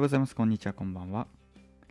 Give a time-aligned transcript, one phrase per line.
[0.00, 0.34] ようございます。
[0.34, 0.72] こんにちは。
[0.72, 1.26] こんばんは。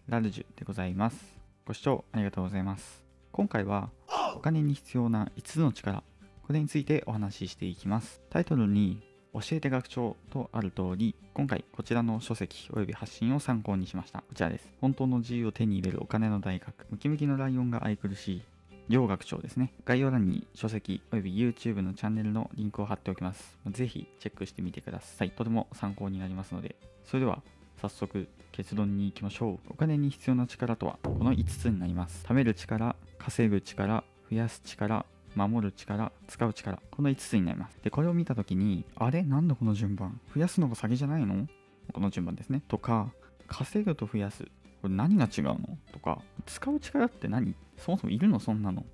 [0.08, 1.38] ラルジュでございます。
[1.64, 3.04] ご視聴ありがとうございます。
[3.32, 3.92] 今回は
[4.36, 6.02] お金に必要な5つの力、
[6.48, 8.20] これについてお話ししていきます。
[8.32, 14.22] タイトルに教えて学長とある通り、今回こちらの書籍及び発信を参考にしました。
[14.22, 14.68] こちらです。
[14.82, 18.42] 本当の自由を手に入れるお金の大学、ムキムキのライオンが愛くるしい
[18.88, 19.72] 両学長ですね。
[19.86, 23.60] 概要欄に書籍及び YouTube のチャンネルのリンクを貼っておきます。
[23.68, 25.30] ぜひチェックしてみてください。
[25.30, 26.76] とても参考になりますので。
[27.06, 27.44] それでは
[27.82, 29.60] 早速結論に行きましょう。
[29.70, 32.26] お金に必要な力とはこの5つになります。
[32.26, 36.82] 貯める力、稼ぐ力、増やす力、守る力、使う力。
[36.92, 37.78] この5つになります。
[37.82, 39.24] で、これを見たときに、あれ？
[39.24, 40.20] なんだこの順番？
[40.36, 41.48] 増やすのが先じゃないの？
[41.94, 42.62] この順番ですね。
[42.68, 43.12] とか、
[43.48, 44.44] 稼ぐと増やす。
[44.82, 45.78] これ何が違うの？
[45.94, 47.56] とか、使う力って何？
[47.78, 48.40] そもそもいるの？
[48.40, 48.86] そんなの。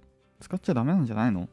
[0.42, 1.44] 使っちゃダメなんじゃないの？
[1.44, 1.48] っ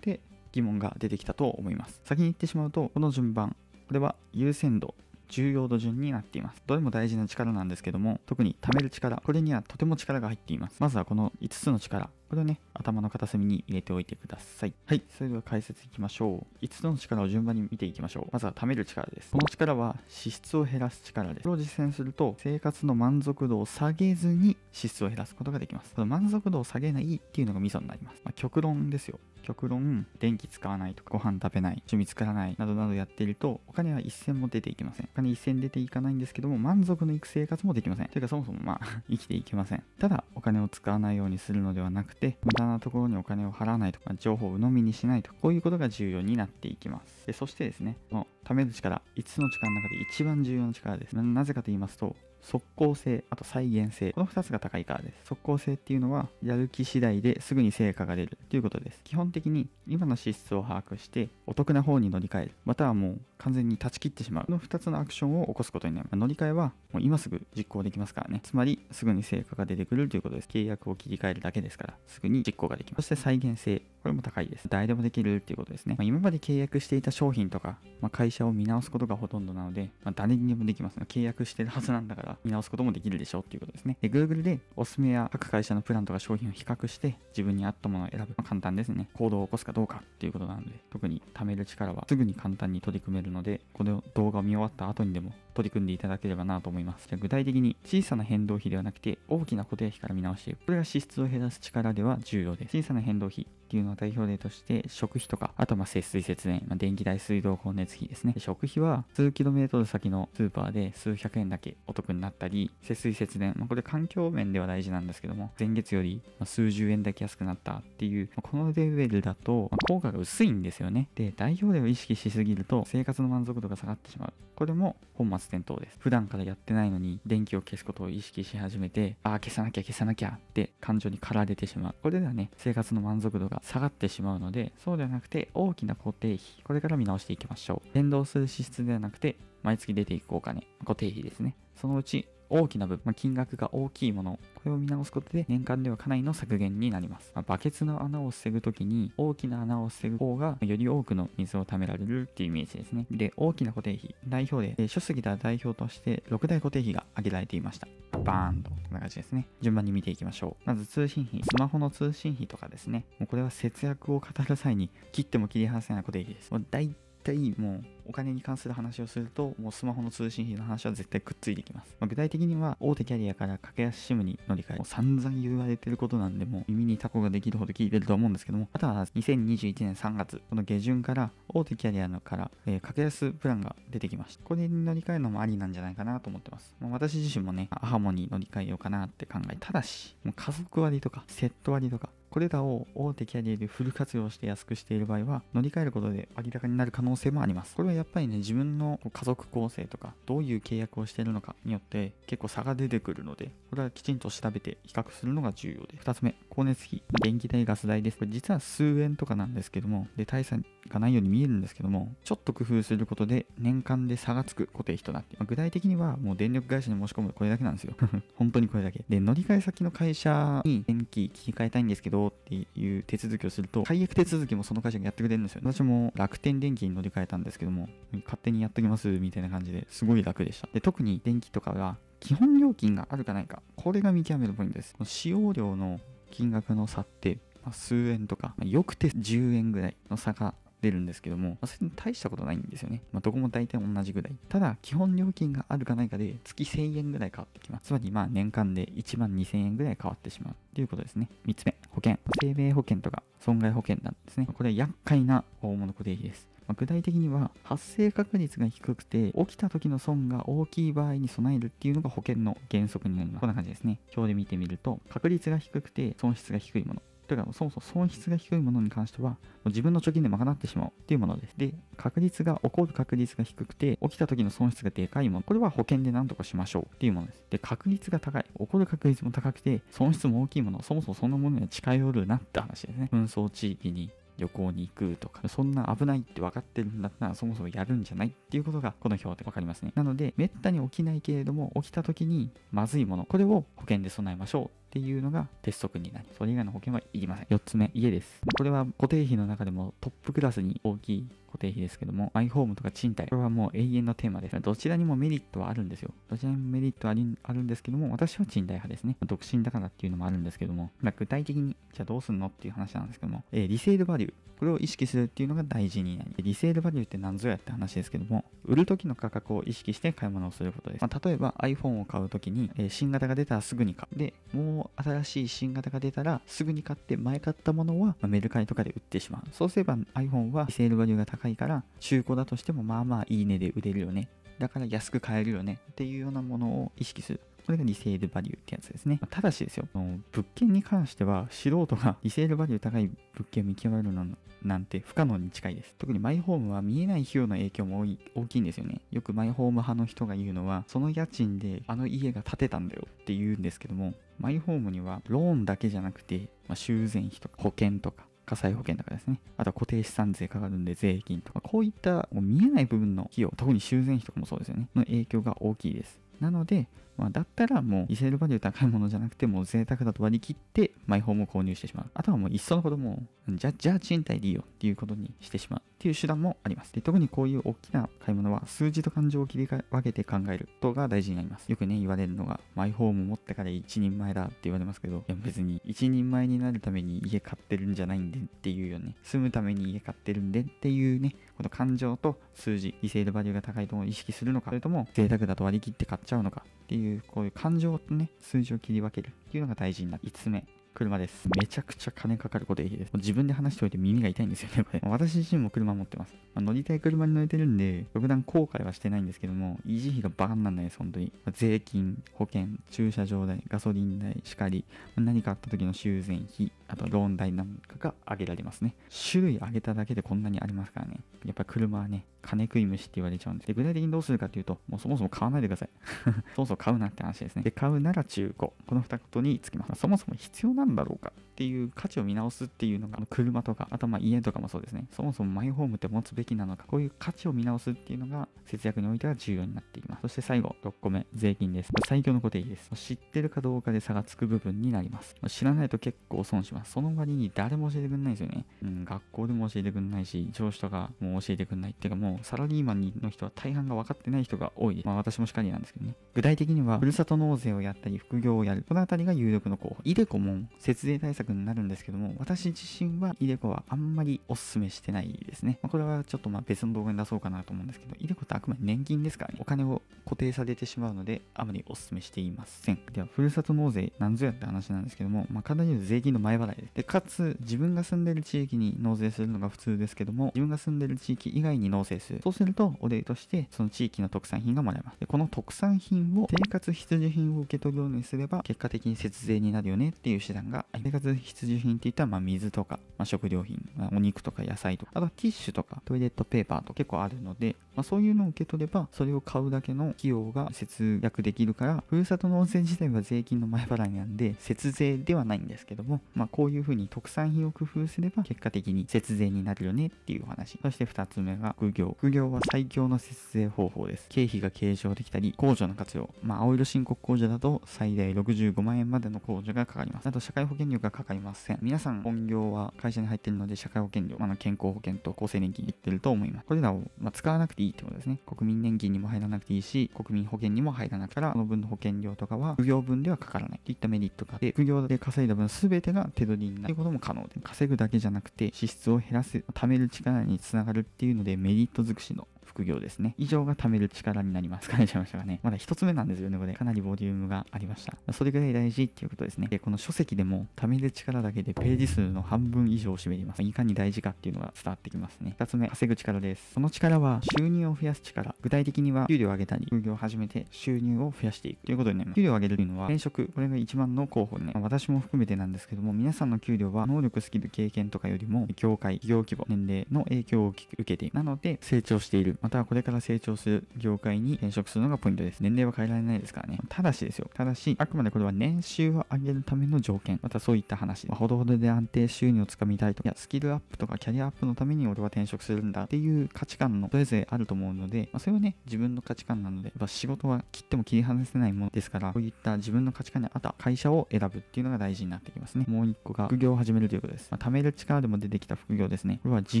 [0.00, 0.20] て
[0.52, 2.00] 疑問が出てきたと思います。
[2.04, 3.56] 先に言ってしまうと、この順番、
[3.88, 4.94] これは優先度、
[5.28, 6.62] 重要度順になっています。
[6.66, 10.76] どれも大事な力なんですけども、特に貯める力、これにはとても力が入っています。
[10.78, 14.74] まずはこの5つの力、これをね、頭の片隅に入れておいてください。
[14.84, 16.64] はい、それでは解説いきましょう。
[16.64, 18.28] 5つの力を順番に見ていきましょう。
[18.32, 19.30] まずは貯める力です。
[19.30, 21.42] この力は支出を減らす力です。
[21.44, 25.94] これを実践すると、生活の満足度を下げずに支出を減らすことができます。
[25.94, 28.20] この満足度を下げないっていうのがミソになります。
[28.24, 29.18] まあ、極論ですよ。
[29.48, 35.08] 極論、電気使わないとか、ご飯食べない、趣味作らない、などなどやっていると、お金は一銭も出ていきません。
[35.10, 38.08] お金一銭出ていかないんですけども、満足のいく生活もできません。
[38.08, 39.82] というか、そもそもまあ、 生きていけません。
[39.98, 47.26] ただ、お金を使わないようにするのではなくて、無駄なところにお金を払わないとか、情報を鵜呑みにしないとか、こういうことが重要になっていきます。
[47.26, 51.14] でそしてですね、この貯める力、5つの力の中で一番重要な力です。
[51.14, 52.16] ななぜかと言いますと、
[52.48, 54.12] 即効性、あと再現性。
[54.12, 55.26] この2つが高いからです。
[55.26, 59.02] 即効性っていうのは、やる気次第ですぐに成果が出るということです。
[59.04, 62.52] 基本的に今の支出を把握して、お得な方に乗り換える。
[62.64, 64.46] またはもう完全に断ち切ってしまう。
[64.46, 66.18] この2つのアクションを起こすことになります。
[66.18, 68.40] 乗り換えはもう今すぐ実行できますからね。
[68.42, 70.48] つまり、すぐに成果が出てくるということです。
[70.48, 73.08] 契約を切り替えるだけですから、すぐに実行ができます。
[73.08, 73.82] そして再現性。
[74.08, 74.68] これも高いです。
[74.70, 75.94] 誰でもできるっていうことですね。
[75.98, 81.04] まあ、今まで契約していた商品とか、まあ、会社を見直すことがほとんどなので、まあ、誰にでもできます、ね。
[81.06, 83.98] 契約してるはずなんだから、見直すこともできるでしょうっていうことですね。
[84.00, 88.28] で、Google でおすすめや各会社のプランとか商品を比較して、自分に合ったものを選ぶ。
[88.28, 89.10] まあ、簡単ですね。
[89.12, 97.06] 行動を起こすかどうかっていうことなので、特に貯める力はすぐに簡単に取り組めるので、この動画を見終わった後にでも取り組んでいただければなと思います。
[97.06, 100.64] じゃ具体的に小さな変動費ではなくて、大きな固定費から見直していく。
[100.64, 102.78] これが支出を減らす力では重要です。
[102.78, 108.34] 小さな変動費っていうのは代表例として、食費とか、あとま節水節電、まあ、電気代、水道、光熱費ですね。
[108.38, 121.10] 食費は数キロメートル先のスーパーで数百円だけお得になったり、節水節電、まあ、これ環境面では大事なんですけども、前月より数十円だけ安くなったっていう、まあ、このレベルだと、ま、効果が薄いんですよね。
[121.14, 124.32] で、代表例を意識しすぎると、生活の満足度が下がってしまう。
[124.58, 125.96] これも本末転倒です。
[126.00, 131.94] 普段からやってないのに、電気を消すことを意識し始めて、ああ、消さなきゃ消さなきゃって感情に駆られてしまう。
[132.02, 137.94] これではね、生活の満足度が下がってしまうので、そうではなくて、大きな固定費、これから見直していきましょう。
[137.94, 141.56] 連動する支出ではなくて、毎月出ていくお金、固定費ですね。
[141.74, 147.32] そのうち、大きな部分、まあ、金額が大きいもの、これを見直すことで年間ではかなりの削減になります。
[147.34, 153.06] まあ、バケツの穴を防ぐときに大きな穴を防ぐ方がより多くの水を貯められるっていうイメージですね。
[153.10, 157.88] で、大きな固定費、代表で、書籍では代表として6大固定費が挙げられていました。
[158.24, 159.46] バーンと、こんな感じですね。
[159.60, 160.62] 順番に見ていきましょう。
[160.64, 163.04] まず通信費、スマホの通信費とかですね。
[163.18, 166.50] もうこれは節約を語る際に切っても切り離せない固定費です。
[166.50, 166.94] もう大
[167.36, 171.94] 体もうお金に関する話をすると、もうスマホの通信費の話は絶対くっついてきます。
[172.00, 184.44] まあ、具体的には、大手キャリアから格安 SIM に乗り換え、もう散々言われてることなんで、もう耳にタコができるほど聞いてると思うんですけども、あとは2021年3月、この下旬から大手キャリアのから、えー格安プランが出てきました。
[184.44, 186.74] これに乗り換えるのもありなんじゃないかなと思ってます。
[186.80, 197.74] まあ、私自身もね、アハモに乗り換えようかなって考え、ただし、もう家族割とか、セット割とか、これらを大手キャリアでフル活用して安くしている場合は、乗り換えることで割高になる可能性もあります。
[197.74, 206.14] これはやっぱりね、自分の家族構成とか、どういう契約をしているのかによって結構差が出てくるので、これはきちんと調べて比較するのが重要で2。
[206.14, 207.02] つ目、光熱費。
[207.22, 208.18] 電気代、ガス代です。
[208.18, 210.56] これ実は数円とかなんですけども、で、大差
[210.88, 217.94] がないように見えるんですけども、ちょっと工夫することで年間で差がつく固定費となって、まあ具体的にはもう電力会社に申し込むこれだけなんですよ。
[218.34, 219.04] 本当にこれだけ。
[219.08, 225.60] で、乗り換え先の会社に電気切り替えたいんですけどっていう手続きをすると、解約手続きもその会社がやってくれるんですよ。
[225.62, 227.88] 私も楽天電気に乗り換えたんですけども、
[228.24, 230.68] 勝手にやっときますみたいな感じですごい楽でした。
[230.72, 234.96] で、特に電気とかが基本料金があるかないか、これが見極めるポイントです。
[235.04, 243.02] 使用量の金額の差って、まあ数円とか、まあよくて10円ぐらいの差が出るんですけども、まあ、それ大したことないんですよね。
[243.12, 244.36] まあ、どこも大体同じぐらい。
[244.48, 247.86] ただ、基本料金があるかないかで月1000円ぐらい変わってきます。
[247.86, 251.28] つまり、まあ年間で1万2000円ぐらい変わってしまうということですね。
[251.46, 252.18] 3つ目、保険。
[252.40, 254.48] 生命保険とか損害保険なんですね。
[254.52, 256.48] これは厄介な大物固定費です。
[256.68, 263.40] まあ、具体的には発生確率が低くて起きた時の損が大きい場合に備えるっていうのが保険の原則になります。
[263.40, 263.98] こんな感じですね。
[264.16, 267.02] 表で見てみると確率が低くて損失が低いもの。
[267.28, 271.54] というか、そもそも損失が低いものに関しては、自分の貯金で賄ってしまうっていうものです。
[271.58, 275.42] で、確率が起こる確率が低くて、起きた時の損失がでかいもの。
[275.42, 277.44] これは保険で何とかしましょうっていうものです。
[277.50, 278.46] で、確率が高い。
[278.58, 280.82] 起こる確率も高くて、損失も大きいもの。
[280.82, 283.10] そもそもそんなものには近寄るなって話ですね。
[283.12, 289.92] 紛争地域に旅行に行くとか、そんな危ないって分かってるんだったらそもそもやるんじゃないっていうことがこの表で分かりますね。
[289.94, 297.46] なので、めったに起きないけれども、起きた時にまずいもの、これを保険で備えましょうっていうのが鉄則になり、それ以外の保険はいりません。
[297.46, 298.40] 4つ目、家です。
[298.56, 304.58] これは固定費の中でもトップクラスに大きい固定費ですけども、マイホームとか賃貸、これはもう永遠のテーマです。
[304.58, 306.10] どちらにもメリットはあるんですよ。
[306.30, 309.16] どちらにもメリットはあるんですけども、私は賃貸派ですね。
[309.26, 314.32] 独身だからっていうのもあるんですけども、まあ、具体的に、じゃあどうすんのっていう話なんですけども、えー、リセールバリュー。
[314.58, 321.02] これを意識するっていうのが大事になり、リセールバリューって何ぞやって話ですけども、売る時の価格を意識して買い物をすることです。
[321.02, 324.18] まあ、例えば iPhone を買う時に、えー、新型が出たらすぐに買う。
[324.18, 329.48] で、もう新しい新型が出たらすぐに買って前買ったものは、まあ、メルカリとかで売ってしまう。
[329.52, 334.28] そうすれば iPhone はセールバリューが高いから中古だとしてもまあまあいいねで売れるよね。
[334.58, 337.40] だから安く買えるよねっていうようなものを意識する。
[337.68, 339.20] これがリセールバリューってやつですね。
[339.28, 340.16] ただしですよ、物
[340.54, 344.24] 件に関しては素人が リセールバリュー高い物件を見極めるの
[344.62, 345.94] なんて不可能に近いです。
[345.98, 349.02] 特にマイホームは見えない費用の影響も大きいんですよね。
[349.10, 359.42] よくマイホーム派の人が言うのは、その家賃であの家が建てたんだよって言うんですけども、マイホームにはローンだけじゃなくて、まあ、修繕費とか保険とか、火災保険とかですね。
[359.58, 364.88] あとは固定資産税かかるんで税金とか、こういったもう見えない部分の費用、特に修繕費とかもそうですよね。
[364.94, 366.18] の影響が大きいです。
[366.40, 372.10] なので、まあ、だったらもうリセールバリュー高いものじゃなくてもう贅沢だと割り切ってマイホームを購入してしまう。
[372.14, 376.92] あとはもういっそのこともじゃじゃあ賃貸でいいよっていうことにしてしまうっていう手段もあります。
[376.92, 381.68] で特にこういう大きな買い物は数字と感情を切り分けて考えることが大事になります。
[381.68, 400.64] よくね言われるのがマイホーム持ってから一人前だって言われますけどいや別に一人前になるために家買ってるんじゃないんでっていうよね住むために家買ってるんでっていうねこの感情と数字リセールバリューが高いと意識するのかそれとも贅沢だと割り切って買っちゃうのかっていうこういう感情とね数字を切り分けるっていうのが大事になる5つ目。
[400.98, 401.48] 車です。
[401.56, 403.12] めちゃくちゃ金かかることいいです。
[403.14, 405.00] 自分で話しておいて耳が痛いんですよね、これ。
[405.04, 406.34] 私自身も車持ってます。
[406.54, 411.30] まあ、乗りたい車に乗れてるんで、特段後悔はしてないんですけども、維持費がバカにならないです、本当に。
[411.44, 418.96] まあ、税金、保険、駐車場代、ガソリン代、しかり、まあ、何かあった時の修繕費、あとローン代なんかが上げられますね。
[419.30, 421.20] 種類上げただけでこんなにありますからね。
[421.44, 423.68] やっぱ車はね、金食い虫って言われちゃうんです。
[423.68, 425.90] で、具体的にどうするかっていうと、もうそもそも買わないでください。
[426.56, 427.62] そもそも買うなって話ですね。
[427.62, 428.72] で、買うなら中古。
[428.86, 430.00] この二言につきます。
[430.00, 435.08] そもそも必要なんだろうかっていう価値を見直すっていうのが、車とか、あとまあ家とかもそうですね。
[435.10, 440.22] そもそもマイホームって持つべきなのか、こういう価値を見直すっていうのが節約においては重要になっていきます。
[440.22, 441.90] そして最後、6個目、税金です。
[442.06, 442.90] 最強の固定費です。
[442.94, 445.34] 知ってるかどうかで差がつく部分になります。
[445.48, 446.92] 知らないと結構損します。
[446.92, 448.64] その割に誰も教えてくれないですよね。
[448.82, 455.06] うん、学校でも教えてくれないし、上司とかも教えてくれないっていうかもうサラリーマンの人は大半が分かってない人が多いです。
[455.06, 456.14] まあ私もしかりなんですけどね。
[456.34, 458.84] 具体的には、ふるさと納税をやったり、副業をやる。
[458.88, 459.96] このあたりが有力の候補。
[460.04, 465.78] イデコも節税対策になるんですけども、私自身はイデコはあんまりお勧めしてないですね。
[465.82, 469.58] まあ、これはちょっとまあ別の動画に出そうかなと思うんですけど、イデコってあくまで年金ですからね。
[469.60, 472.98] お金を固定されてしまうので、あまりお勧めしていません。
[473.12, 476.94] では、ふるさと納税なんぞやって話なんですけども、まあ、簡単に言うと税金の前払いです。
[476.94, 482.40] で、かつ、自分が住んでる地域に納税するのが普通ですけども、自分が住んでる地域以外に納税する。
[482.42, 485.20] そうすると、お礼として、その地域の特産品がもらえます。
[485.20, 510.78] で、この特産品を生活必需品を受け取るようにすれば、結果的に節税になるよねっていう手段が、生活必需品って言ったら、まあ、水とか、まあ、食料品、まあ、お肉とか野菜とか、あとはティッシュとか、トイレットペーパーと結構あるので、まあ、そういうのを受け取れば、それを買うだけの費用が節約できるから、ふるさと納税自体は税金の前払いなんで、節税ではないんですけども、まあ、こういうふうに特産品を工夫すれば、結果的に節税になるよねっていうお話。
[510.80, 512.16] そして2つ目が副業。
[512.18, 514.26] 副業は最強の節税方法です。
[514.28, 516.30] 経費が計上できたり、控除の活用。
[516.42, 520.28] まあ、青色申告控除だと最大65万円までの控除がかかります。
[520.28, 521.78] あと、社会保険料がかかりません。
[521.82, 526.66] 皆さん、本業は会社に入っているので、社会保険料、まあ、健康保険と厚生年金いってると思います。
[526.66, 528.38] これらを、ま、使わなくていいってことですね。
[528.46, 543.34] 国民年金にも入らなくていいし、国民保険にも入らなくから、この分の保険料とかは、副業分ではかからないといったメリットがあって、副業で稼いだ分全てが手取りになるということも可能で、稼ぐだけじゃなくて、支出を減らす、貯める力につながるっていうので、メリット尽くしの副業ですね。
[543.38, 544.88] 以上が貯める力になります。
[544.88, 545.58] 書いちゃいましたがね。
[545.64, 546.74] まだ一つ目なんですよね、これ。
[546.74, 548.32] かなりボリュームがありました。
[548.32, 549.66] それぐらい大事っていうことですね。
[549.66, 553.62] で、この書籍でも貯める力だけでページ数の半分以上を占めています。
[553.64, 555.56] いかに大事かっていうのが伝わってきますね。
[555.58, 556.74] 二つ目、稼ぐ力です。
[556.74, 558.54] その力は収入を増やす力。
[558.60, 562.36] 具体的には給料を上げたり、副業を始めて収入を増やしていくということになります。
[562.36, 563.48] 給料を上げるというのは転職。
[563.48, 564.72] これが一番の候補でね。
[564.76, 571.34] 私も含めてなんですけども、皆さんの給料は能力、スキル、経験とかよりも、業界、企業規模、年齢の影響を受けている。
[571.34, 572.58] なので、成長している。
[572.62, 575.60] ままたはこれから成長する業界に転職するのがポイントです。
[575.60, 576.78] 年齢は変えられないですからね。
[576.90, 577.48] ただしですよ。
[577.54, 580.38] ただし、あくまでこれは年収を上げるための条件。
[580.42, 581.26] またそういった話。
[581.28, 595.86] まあ、ほどほどで安定収入をつかみたいと、いや、スキルアップとかキャリアアップのために俺は転職するんだっていう価値観のそれぞれあると思うので、まあ、それはね、自分の価値観なので、やっぱ仕事は切っても切り離せないものですから、こういった自分の価値観に合った会社を選ぶっていうのが大事になってきますね。
[595.88, 597.48] もう一個が副業を始めるということです。
[597.50, 599.40] まあ、貯める力でも出てきた副業ですね。
[599.42, 599.80] これは事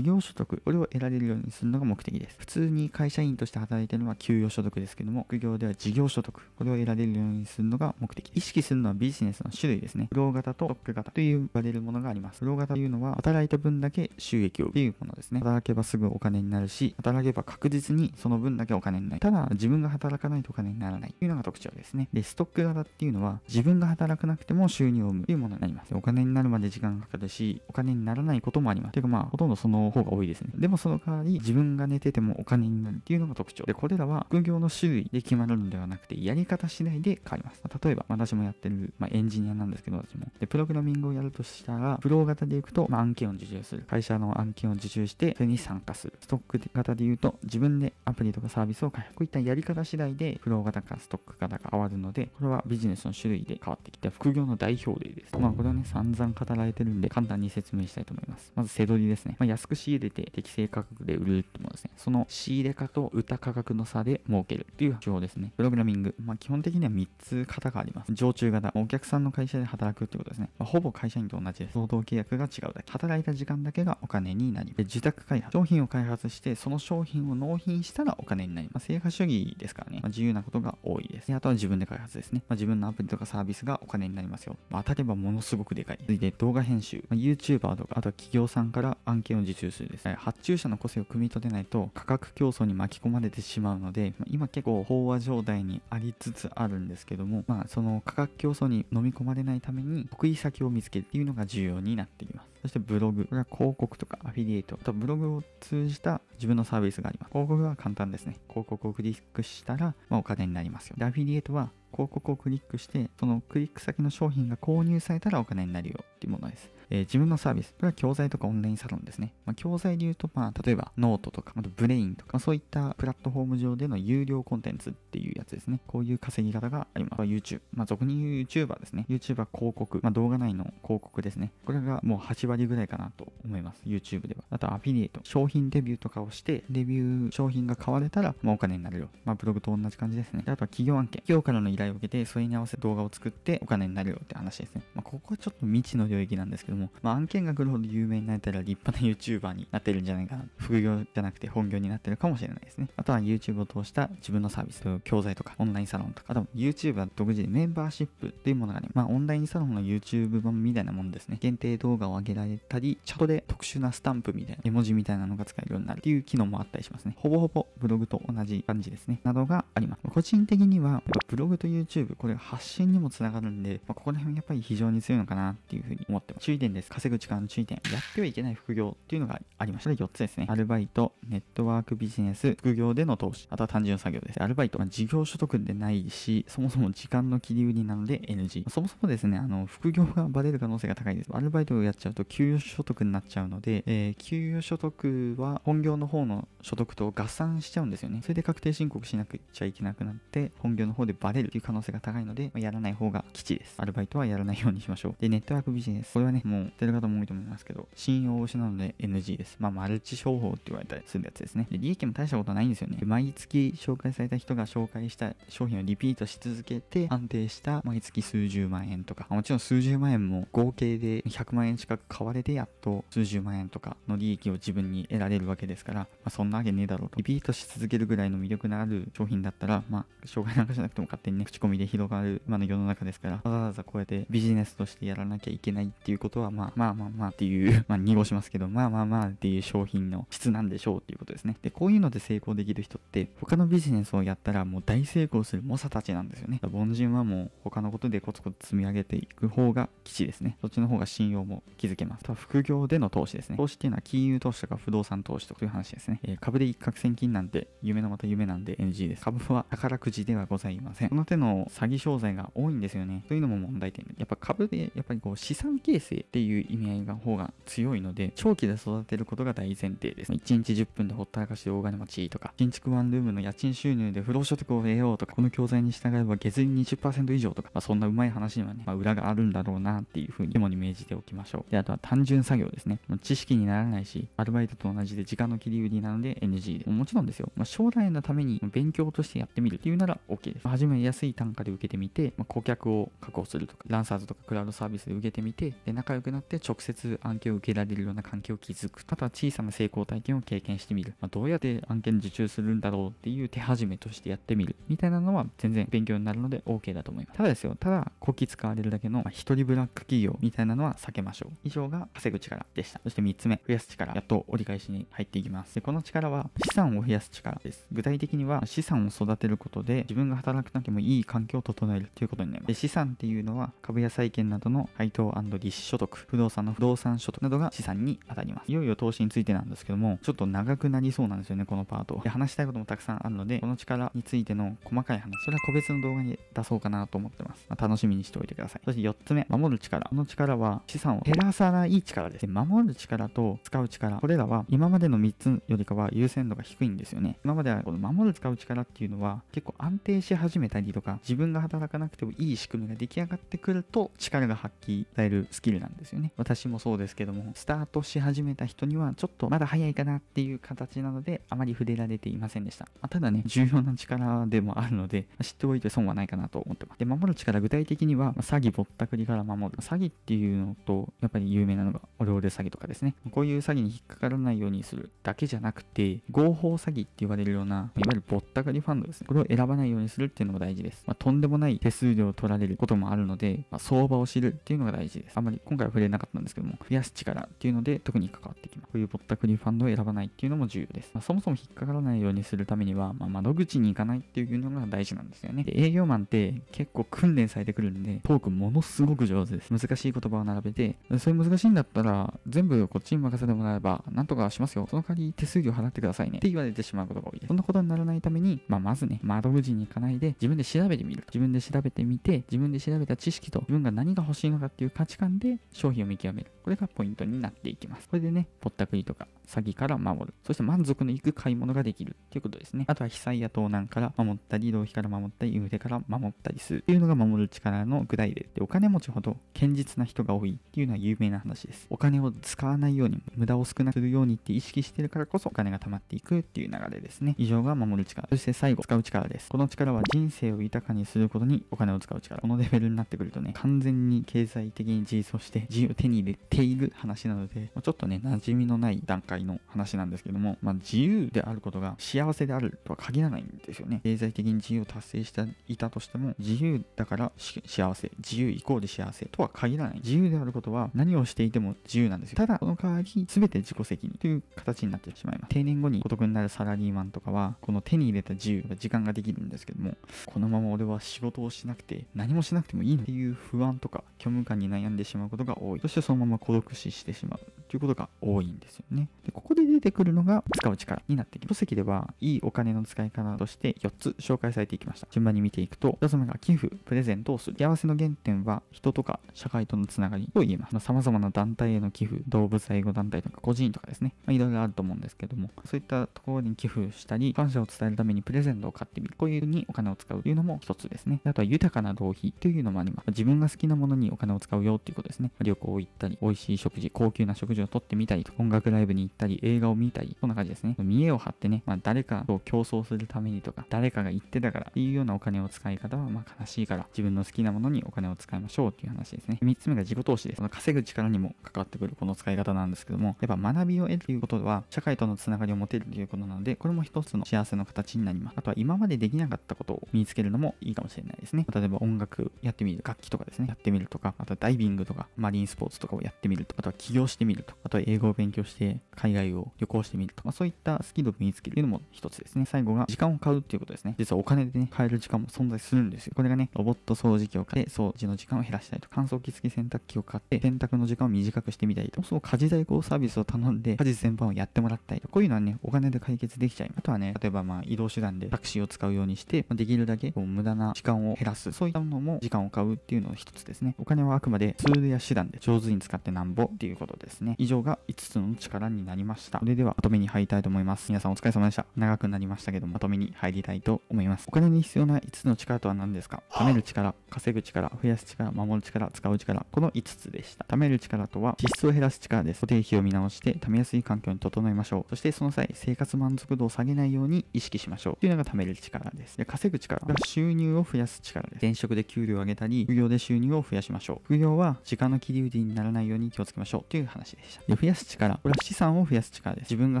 [0.00, 0.62] 業所得。
[0.64, 2.36] これを得られるようにするのが目的です。
[2.38, 6.40] 普通にに会社員として働いているのは給与所得ですけども、副業では事業所得。
[6.56, 8.30] これを得られるようにするのが目的。
[8.34, 10.08] 意識するのはビジネスの種類ですね。
[10.10, 12.40] フロー型とトップ型と言われるものがあります。
[12.40, 15.40] フロー型というのは、働いた分だけ収益を得るものですね。
[15.40, 19.20] 働けばすぐお金になるし、働けば確実にその分だけお金になる。
[19.20, 22.08] ただ、自分が働かないとお金にならないというのが特徴ですね。
[22.12, 25.94] で、ストック型っていうのは、自分が働かなくても収入を生むというものになります。
[25.94, 28.92] お金になるまで時間がかかるし、お金にならないこともあります。
[28.92, 30.50] ていうかまあ、ほとんどその方が多いですね。
[30.54, 33.64] でもその代わり、自分が寝ててもお金になるっていうのが特徴。
[33.64, 37.62] で、これらは副業の種類で決まるのではなくて、やり方次第で変わります。
[37.82, 40.26] 例えば、私もやってる、まあ、エンジニアなんですけど、私も。
[40.40, 43.84] で、プログラミングをやるとしたら、プロー型でいくと、まあ、案件を受注する。
[43.88, 46.14] 会社の案件を受注して、それに参加する。
[46.20, 49.14] ストック型で言うと、自分でアプリとかサービスを開発。
[49.14, 55.38] こういったやり方次第で、プロー型かストック型が変わるので、これはビジネスの種類で変わってきて、副業の代表例です。
[55.38, 58.52] まあ、これはね、散々語られてるんで、簡単に説明したいと思います。
[58.54, 59.36] まず、背取りですね。
[59.38, 61.90] まあ、安く仕入れて適正価格で売るってものですね。
[61.96, 65.52] その仕入れ価と売った価格の差で儲けるっていう手法ですね。
[65.56, 66.14] プログラミング。
[66.22, 68.12] まあ、基本的には3つ型があります。
[68.14, 68.72] 常駐型。
[68.74, 70.50] お客さんの会社で働くってことですね。
[70.58, 71.74] まあ、ほぼ会社員と同じです。
[71.74, 72.92] 労働契約が違うだけ。
[72.92, 75.52] 働いた時間だけがお金になりで受託開発。
[75.52, 78.86] 商品を開発して、その商品を納品したらお金になります。
[78.86, 80.00] 成果主義ですからね。
[80.02, 81.28] まあ、自由なことが多いです。
[81.28, 82.42] であとは自分で開発ですね。
[82.48, 84.56] まあ、自分のアプリとかサービスがお金になりますよ。
[84.70, 85.98] まあ、当たればものすごくでかい。
[86.00, 87.04] 続いて動画編集。
[87.08, 90.08] まあ、YouTuber とか、あとは企業さんから案件を受注するです。
[90.14, 102.48] 発注者の個性を汲み取れないと価格競争に巻き込まれてしまうので、今結構飽和状態にありつつあるんですけども、まあ、その価格競争に飲み込まれないために得意先を見つけるっていうのが重要になってきます。
[102.62, 103.24] そしてブログ。
[103.24, 104.78] これは広告とかアフィリエイト。
[104.80, 107.32] あとブログを通じた自分のサービスがあります。
[107.32, 108.36] 広告は簡単ですね。
[108.48, 110.96] 広告をクリックしたら、まあ、お金になりますよ。
[110.96, 116.70] で、アフィリエイトは広告をクリックして、そのクリック先の商品が購入されたらお金になるよっていうものです。
[116.90, 117.72] えー、自分のサービス。
[117.72, 119.32] これは教材とかオンラインサロンですね。
[119.46, 125.80] まあ、教材で言うと、まあ、例えばノートとか、あと Brainとか、まあそういったプラットフォーム上での有料コンテンツっていうやつですね。
[125.86, 127.22] こういう稼ぎ方があります。
[127.22, 127.60] YouTube。
[127.72, 129.06] まあ、俗に言う YouTuber ですね。
[129.08, 130.00] YouTuber 広告。
[130.02, 131.52] まあ、動画内の広告ですね。
[131.64, 133.82] これがもう8割ぐらいかなと思います。
[133.86, 134.44] YouTube では。
[134.50, 135.20] あとアフィリエイト。
[135.24, 139.08] 商品レビューとかをして、レビュー商品が買われたら、まあ、お金になるよ。
[139.24, 140.42] まあ、ブログと同じ感じですね。
[140.46, 141.20] あとは企業案件。
[141.22, 144.82] 企業からの依頼を受けて、それに合わせ動画を作ってお金になるよって話ですね。
[144.94, 150.44] まあ、ここはちょっと未知の領域なんですけども、まあ、案件が来るほど有名になったら立派な YouTuber になってるんじゃないかな。
[150.56, 152.88] 副業じゃなくて本業になってるかもしれないですね。
[152.96, 161.38] あとは YouTube を通した自分のサービス、教材とかオンラインサロンとか、あと YouTuber 独自でメンバーシップっていうものがね、まあ、オンラインサロンの YouTube 版みたいなものですね。
[161.40, 167.14] 限定動画を上げられたり、チャットで特殊なスタンプみたいな絵文字みたいなのが使えるようになるっていう機能もあったりしますね。
[167.18, 169.20] ほぼほぼブログと同じ感じですね。
[169.24, 170.02] などがあります。
[170.08, 176.44] 個人的には、ブログと YouTube、これ発信にもつながるんで、まあ、ここら辺やっぱり非常に強いのかなっていうふうに思ってます。
[176.44, 176.90] 注意点です。
[176.90, 177.80] 稼ぐ力の注意点。
[177.92, 179.90] やってはいけない副業っていうのがありました。
[179.90, 180.46] 4つですね。
[180.48, 184.42] アルバイト、ネットワークビジネス、副業での投資、あとは単純作業です。
[184.42, 188.68] アルバイト、まあ、事業所得でないし、そもそも時間の切り売りなので NG。
[188.68, 191.30] そもそもですね、あの、副業がバレる可能性が高いです。
[191.32, 198.20] アルバイトをやっちゃうと給与所得になっちゃうので、えー、給与所得は本業の方の所得と合算しちゃうんですよね。
[198.22, 203.74] それで確定申告しなくちゃいけなくなって、本業の方でバレるという可能性が高いので、まあ、やらない方が基地です。
[203.78, 205.14] アルバイトはやらないようにしましょう。
[205.20, 206.12] で、ネットワークビジネス。
[206.14, 209.56] これはね、ももしてる方も多いと思いますけど、信用を失うので NG です。
[209.58, 211.66] まあ、マルチ商法って言われたりするやつですね。
[211.70, 212.68] で、利益も大したことないん。
[212.70, 212.98] ですよね。
[213.04, 219.58] 毎月紹介された人が紹介した商品をリピートし続けて、安定した毎月数十万円とか、もちろん。
[219.60, 226.50] 数十万円も合計で100万円近く買われてやっと数十万円とかの利益を自分に得られるわけですから、まあ、そん。
[226.50, 227.16] なわけねえだろうと。
[227.16, 230.68] リピートし続けるぐらいの魅力のある商品だったら、まあ、紹介なん。
[230.68, 241.56] かじゃなくても勝手にね、口コミで広がる今の世の中ですから、わざわざこうやってビジネスとしてやらなきゃいけないっていうことは、まあまあまあまあっていう、まあ濁しますけど、まあまあまあっていう商品の質なんでしょうっていうことですね。
[241.62, 246.60] で、こういうので成功できる人って、他のビジネスをやったらもう大成功する猛者たちなんですよね。
[246.62, 250.56] 凡人はもう他のことでコツコツ積み上げていく方が基地ですね。
[250.60, 252.24] そっちの方が信用も築けます。
[252.24, 253.56] とは副業での投資ですね。
[253.56, 256.20] 投資っていうのは金融投資とか不動産投資とかという話ですね。
[256.22, 259.24] えー、株で一攫千金なんて夢のまた夢なんで NG です。
[259.24, 261.08] 株は宝くじではございません。
[261.08, 263.24] この手の詐欺商材が多いんですよね。
[263.28, 264.14] というのも問題点で。
[264.18, 270.30] やっぱ株でやっぱりこう資産形成ってっていう意味合いが方が強いので、長期で育てることが大前提です。
[270.30, 281.72] 1日10分でほったらかしで大金持ちとか、新築ワンルームの家賃収入で不労所得を得ようとか、この教材に従えば月利20%以上とか、まあ、そんなうまい話にはね、まあ、裏があるんだろうなっていうふうに肝に銘じておきましょう。
[281.72, 283.00] で、あとは単純作業ですね。
[283.20, 286.88] 知識にならないし、アルバイトと同じで時間の切り売りなので NG で。
[286.88, 287.50] もちろんですよ。
[287.56, 290.68] まあ、将来のために勉強としてやってみるっていうなら OK です。
[290.68, 299.04] 初め安い単価で受けてみて、まあ、顧客を確保するとか、ランサーズとかクラウドサービスで受けてみて、で、仲良くなって直接案件を受けられるような環境を築く。
[299.06, 301.14] あとは小さな成功体験を経験してみる。
[301.20, 304.76] まあ、どうやって案件受注するんだろうっていう手始めとしてやってみる。
[304.88, 307.36] みたいなのは全然勉強になるので OK だと思います。
[307.36, 311.56] ただですよ、ただ、こき使われるだけの、まあ、一人ブラック企業みたいなのは避けましょう。
[311.64, 313.00] 以上が稼ぐ力でした。
[313.02, 314.14] そして3つ目、増やす力。
[314.14, 315.74] やっと折り返しに入っていきます。
[315.74, 317.86] で、この力は資産を増やす力です。
[317.92, 322.68] 具体的には資産を育てることで自分が働くなきもいい環境を整えるということになります。
[322.68, 328.70] で、資産っていうのは株や債券などの配当利子所得、不動産の不動産所得などが資産に当たります。
[328.70, 332.20] いよいよ投資についてなんですけども、ちょっと長くなりそうなんですよね、このパート。
[332.22, 337.66] で、話したいこともたくさんあるので、この力についての細かい話、それは個別の動画に出そうかなと思ってます。
[337.68, 338.82] まあ、楽しみにしておいてください。
[338.84, 340.08] そして4つ目、守る力。
[340.08, 342.46] この力は資産を減らさない力です。
[342.46, 344.18] で守る力と使う力。
[344.18, 347.38] これらは今までの3つよりかは優先度が低いんですよね。
[347.44, 356.32] 今まではこの守る使う力っていうのは結構安定し始めたりとか、自分が働かなくてもいい仕組みが出来上がってくると力が発揮されるスキルなんですですよね。
[356.36, 362.86] 私もそうですけども、スタートし始めた人にはちょっとまだ早いかなっていう形なので、あまり触れられていませんでした。
[362.86, 366.98] まあ、ただね、重要な力でもあるので、知っておいて損はないかなと思ってます。
[366.98, 369.78] で、守る力、具体的には、詐欺ぼったくりから守る。
[369.78, 373.14] 詐欺っていうのと、やっぱり有名なのが、オレオレ詐欺とかですね。
[373.30, 379.26] こういう詐欺に引っかからないようにするだけじゃなくて、合法詐欺って言われるような、いわゆるぼったくりファンドですね。
[379.26, 381.04] これを選ばないようにするっていうのが大事です。
[381.06, 385.32] まあ、とんでもない手数料を取られることもあるので、まあ、相場を知るっていうのが大事です。
[385.36, 388.86] あまり今回は触れなかったんですけども、増やす力っていうので特に関わってきます。
[388.86, 391.10] こういうぼったくりファンドを選ばないっていうのも重要です。
[391.14, 395.64] まあ、そもそも引っかからないようにするためには、まあ、窓口に行かないっていうのが大事なんですよね。
[395.64, 399.72] で営業マンって結構訓練されてくるんで、トークものすごく上手です。
[399.72, 404.86] 難しい言葉を並べて、それ難しいんだったら、全部こっちに任せてもらえば、なんとかしますよ。
[404.90, 406.38] その代わり手数料払ってくださいね。
[406.38, 407.48] って言われてしまうことが多いです。
[407.48, 411.24] そんなことにならないために、まあ、まずね、窓口に行かないで、自分で調べてみる。
[411.28, 416.50] 自分で調べてみて、自分で調べた知識と、自分が何が欲しいのかっていう価値観で商品を見極める。
[416.62, 418.08] これがポイントになっていきます。
[418.08, 420.34] これでね、ぼったくりとか詐欺から守る。
[420.46, 422.84] そして満足のいく買い物ができるっていうことですね。
[422.88, 431.86] あとは被災や盗難から守ったり、浪費から守ったり、インフレから守ったりするっていうのが守る力の具体例で、お金持ちほど堅実な人が多いっていうのは有名な話です。
[431.90, 437.34] お金を使わないように、無駄を少なくするようにって意識してるからこそお金が貯まっていくっていう流れですね。
[437.38, 438.28] 以上が守る力。
[438.28, 439.48] そして最後、使う力です。
[439.48, 442.40] この力は人生を豊かにすることにお金を使う力。
[442.40, 454.00] このレベルになってくるとね、完全に経済的に自立して自由を手に入れている話なので、ちょっとね、馴染みのない段階の話なんですけども、まあ、自由であることが幸せであるとは限らないんですよね。
[454.02, 460.00] 経済的に自由を達成していたとしても、自由だから幸せ、自由イコール幸せとは限らない。
[460.02, 462.36] 自由であることは何をしていても自由なんですよ。
[462.36, 465.50] ただ、その代わり全て自己責任という形になってしまいます。
[465.50, 475.80] 定年後にお得になるサラリーマンとかは、この手に入れた自由、時間ができるんですけども、このまま俺は仕事をしなくて、何もしなくてもいいっていう不安とか虚無感に悩んでしまうことが多い。
[475.80, 479.08] そしてそのまま孤独死してしまうということが多いんですよね。
[479.24, 481.58] でここで出てくるのが使う力になってきます。
[481.58, 485.08] 書籍ではいいお金の使い方として4つ紹介されていきました。
[485.10, 487.56] 順番に見ていくと、1つ目が寄付、プレゼントをする。
[487.58, 490.78] 幸せの原点は人とか社会とのつながりと言えます。
[490.78, 494.14] 様々な団体への寄付、動物愛護団体とか個人とかですね。
[494.26, 499.14] まあ、いろいろあると思うんですけども、そういったところに寄付したり、感謝を伝えるためにプレゼントを買ってみる。
[499.18, 501.20] こういうふうにお金を使うというのも一つですね。
[501.24, 503.08] あとは豊かな浪費というのもあります。
[503.08, 505.32] 自分が好きなものにお金を使うよっていうことですね。
[505.38, 510.76] 旅旅行行ったり、美味しい食事、高級な食事をとってみたりと、音楽ライブに行ったり、映画を見たり、そんな感じですね。
[510.78, 519.38] 見栄を張ってね、まあ、誰かと競争するためにとか、誰かが言ってたからっていうようなお金を使い方は、まあ悲しいから、自分の好きなものにお金を使いましょうっていう話ですね。
[519.42, 520.38] 3つ目が自己投資です。
[520.38, 528.34] その稼ぐ力にも関わってくるこの使い方なんですけども、やっぱ学びを得るということは、社会とのつながりを持てるということなので、これも一つの幸せの形になります。
[528.36, 531.46] あとは今までできなかったことを身につけるのもいいかもしれないですね。
[531.52, 542.44] 例えば音楽やってみる、楽器とかですね、やってみるとか、あとはダイビングとか、マリンスポーツとかをやってみると、あとは起業してみると、あとは英語を勉強して海外を旅行してみると、まあ、そういったスキルを身につけるというのも一つですね。
[542.46, 543.94] 最後が時間を買うっていうことですね。
[543.98, 546.12] 実はお金でね、買える時間も存在するんですよ。
[546.14, 556.78] これがね、ロボット掃除機を買って掃除の時間を減らしたりと、乾燥機付き洗濯機を買って洗濯の時間を短くしてみたりと、その家事代行サービスを頼んで家事全般をやってもらったりと、こういうのはね、お金で解決できちゃいます。
[556.78, 561.50] あとはね、例えばまあ移動手段でタクシーを使うようにして、できるだけこう無駄な時間を減らす。
[561.52, 563.74] そういったものも時間を買うっていうのの一つですね。
[563.78, 567.34] お金はあくまでツールや手段で上手に使ってなんぼっていうことですね。
[567.38, 569.38] 以上が5つの力になりました。
[569.38, 570.88] それではまとめに入りたいと思います。
[570.88, 571.64] 皆さんお疲れ様でした。
[571.76, 574.24] 長くなりましたけど、まとめに入りたいと思います。
[574.26, 576.22] お金に必要な5つの力とは何ですか？
[576.30, 579.46] 貯める力、稼ぐ力、増やす力、守る力、使う力。
[579.52, 580.44] この5つでした。
[580.48, 582.40] 貯める力とは支出を減らす力です。
[582.40, 584.90] 固定費を見直して貯めやすい環境に整えましょう。
[584.90, 587.96] そしてその際、生活満足度を下げないように意識しましょう。
[588.00, 589.16] というのが貯める力です。
[589.16, 591.38] で稼ぐ力が収入を増やす力です。
[591.38, 594.00] 転職で給料を上げたり、副業で収入を増やしましょう。
[594.04, 597.42] 副業は時間の切り売りにならないように気をつけましょうという話ですした。
[597.46, 598.14] で増やす力。
[598.22, 599.50] これは資産を増やす力です。
[599.50, 599.80] 自分が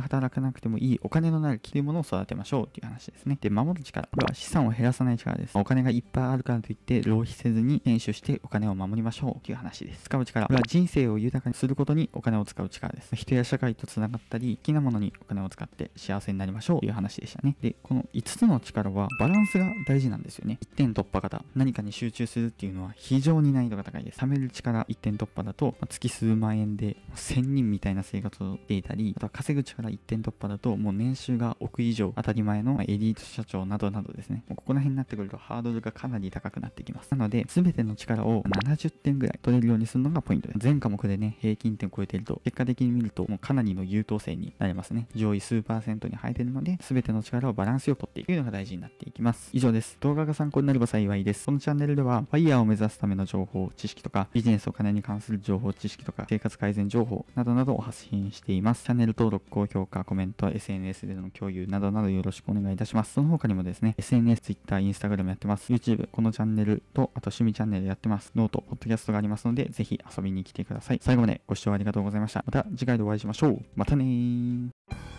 [0.00, 3.38] 働かなくてもいいお金のなる木というものを育てましょうという話ですね。
[3.40, 4.08] で、守る力。
[4.12, 5.56] これは資産を減らさない力です。
[5.56, 10.04] お金がいっぱいあるからといって浪費せずに編集してお金を守りましょうという話です。
[10.04, 10.46] 使う力。
[10.46, 13.14] これは人生を豊かにすることにお金を使う力です。
[13.14, 17.56] 人や社会とつながったり、好きなものにお金を使って幸せになりましょうという話でしたね。
[17.60, 20.58] で、この5つの力はバランスが大事なんですよね。
[20.60, 21.44] 一点突破型。
[21.54, 24.20] 何かに集中するっていうのは非常に難易度が高いです。
[24.20, 34.44] 貯める力一点突破だと、ま月数万円で1000人みたいな生活をしていたり、あとは稼ぐ力一点突破だと、もう年収が億以上当たり前のエリート社長などなどですね。
[34.48, 37.10] もうここら辺になってくるとハードルがかなり高くなってきます。
[37.12, 40.58] なので、全ての力を70点ぐらい取れるようにするのがポイントです。
[40.60, 45.06] 全科目でね、平均点を超えていると、結果的に見ると、もうかなりの優等生になりますね。
[45.14, 49.50] 上位数パーセントに入れるので、全ての力をバランスよく取っていくというのが大事になっていきます。
[49.52, 49.96] 以上です。
[50.00, 51.46] 動画が参考になれば幸いです。
[51.46, 58.84] このチャンネルでは、ファイヤーを目指すための情報、知識とか、ビジネスお金に関する情報、知識とか、生活改善情報などなどを発信しています。
[58.84, 63.14] チャンネル登録、高評価、コメント、SNS での共有などなどよろしくお願いいたします。
[63.14, 65.72] その他にもですね、SNS、Twitter、Instagram やってます。
[65.72, 68.32] YouTube、このチャンネルと、あと趣味チャンネルやってます。
[68.34, 71.00] ノート、ポッドキャストがありますので、ぜひ遊びに来てください。
[71.02, 72.44] 最後までご視聴ありがとうございました。
[72.46, 73.62] また次回でお会いしましょう。
[73.74, 75.17] またねー。